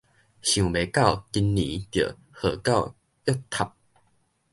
[0.41, 3.75] 想袂到今年就號到約塔